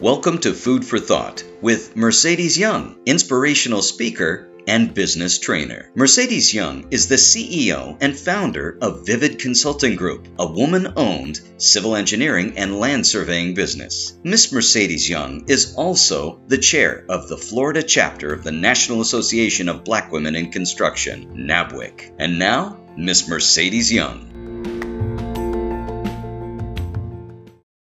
Welcome 0.00 0.38
to 0.42 0.54
Food 0.54 0.84
for 0.84 1.00
Thought 1.00 1.42
with 1.60 1.96
Mercedes 1.96 2.56
Young, 2.56 3.00
inspirational 3.04 3.82
speaker 3.82 4.48
and 4.68 4.94
business 4.94 5.40
trainer. 5.40 5.90
Mercedes 5.96 6.54
Young 6.54 6.86
is 6.92 7.08
the 7.08 7.16
CEO 7.16 7.98
and 8.00 8.16
founder 8.16 8.78
of 8.80 9.04
Vivid 9.04 9.40
Consulting 9.40 9.96
Group, 9.96 10.28
a 10.38 10.46
woman 10.46 10.92
owned 10.94 11.40
civil 11.56 11.96
engineering 11.96 12.56
and 12.56 12.78
land 12.78 13.08
surveying 13.08 13.54
business. 13.54 14.16
Miss 14.22 14.52
Mercedes 14.52 15.10
Young 15.10 15.42
is 15.48 15.74
also 15.74 16.40
the 16.46 16.58
chair 16.58 17.04
of 17.08 17.28
the 17.28 17.36
Florida 17.36 17.82
chapter 17.82 18.32
of 18.32 18.44
the 18.44 18.52
National 18.52 19.00
Association 19.00 19.68
of 19.68 19.82
Black 19.82 20.12
Women 20.12 20.36
in 20.36 20.52
Construction, 20.52 21.26
NABWIC. 21.34 22.14
And 22.20 22.38
now, 22.38 22.78
Miss 22.96 23.28
Mercedes 23.28 23.92
Young. 23.92 24.26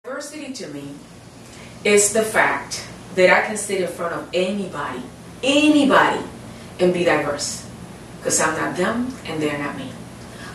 Diversity 0.04 0.52
to 0.52 0.68
me 0.68 0.84
is 1.84 2.14
the 2.14 2.24
fact 2.24 2.88
that 3.16 3.30
I 3.30 3.46
can 3.46 3.58
sit 3.58 3.82
in 3.82 3.88
front 3.88 4.14
of 4.14 4.30
anybody, 4.34 5.04
anybody, 5.44 6.24
and 6.80 6.94
be 6.94 7.04
diverse. 7.04 7.70
Because 8.20 8.40
I'm 8.40 8.56
not 8.56 8.78
them 8.78 9.14
and 9.26 9.42
they're 9.42 9.58
not 9.58 9.78
me. 9.78 9.92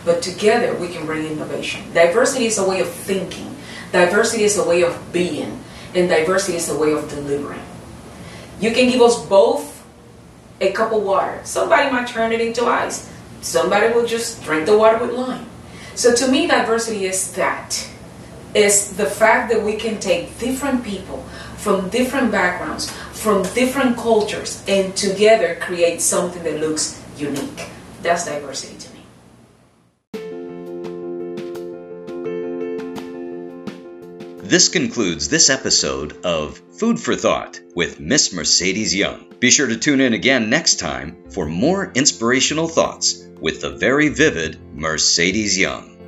But 0.05 0.21
together 0.21 0.75
we 0.75 0.87
can 0.87 1.05
bring 1.05 1.25
innovation. 1.25 1.93
Diversity 1.93 2.45
is 2.45 2.57
a 2.57 2.67
way 2.67 2.81
of 2.81 2.89
thinking, 2.89 3.55
diversity 3.91 4.43
is 4.43 4.57
a 4.57 4.67
way 4.67 4.81
of 4.81 5.13
being, 5.13 5.63
and 5.93 6.09
diversity 6.09 6.57
is 6.57 6.69
a 6.69 6.77
way 6.77 6.93
of 6.93 7.09
delivering. 7.09 7.61
You 8.59 8.71
can 8.71 8.89
give 8.89 9.01
us 9.01 9.23
both 9.27 9.85
a 10.61 10.71
cup 10.71 10.91
of 10.91 11.03
water. 11.03 11.39
Somebody 11.43 11.91
might 11.91 12.07
turn 12.07 12.31
it 12.31 12.41
into 12.41 12.65
ice, 12.65 13.11
somebody 13.41 13.93
will 13.93 14.05
just 14.05 14.43
drink 14.43 14.65
the 14.65 14.77
water 14.77 14.97
with 14.97 15.15
lime. 15.15 15.45
So 15.95 16.15
to 16.15 16.27
me, 16.27 16.47
diversity 16.47 17.05
is 17.05 17.33
that 17.33 17.87
is 18.53 18.97
the 18.97 19.05
fact 19.05 19.51
that 19.51 19.63
we 19.63 19.75
can 19.75 19.99
take 19.99 20.37
different 20.39 20.83
people 20.83 21.23
from 21.57 21.89
different 21.89 22.31
backgrounds, 22.31 22.89
from 23.13 23.43
different 23.53 23.97
cultures, 23.97 24.63
and 24.67 24.95
together 24.95 25.57
create 25.59 26.01
something 26.01 26.41
that 26.43 26.59
looks 26.59 27.01
unique. 27.17 27.69
That's 28.01 28.25
diversity 28.25 28.77
to 28.77 28.93
me. 28.93 28.99
This 34.41 34.67
concludes 34.67 35.29
this 35.29 35.51
episode 35.51 36.25
of 36.25 36.59
Food 36.79 36.99
for 36.99 37.15
Thought 37.15 37.59
with 37.75 37.99
Miss 37.99 38.33
Mercedes 38.33 38.95
Young. 38.95 39.31
Be 39.39 39.51
sure 39.51 39.67
to 39.67 39.77
tune 39.77 40.01
in 40.01 40.13
again 40.13 40.49
next 40.49 40.79
time 40.79 41.23
for 41.29 41.45
more 41.45 41.91
inspirational 41.93 42.67
thoughts 42.67 43.27
with 43.39 43.61
the 43.61 43.69
very 43.69 44.09
vivid 44.09 44.59
Mercedes 44.73 45.55
Young. 45.55 45.98